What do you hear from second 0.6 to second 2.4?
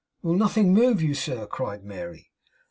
move you, sir?' cried Mary.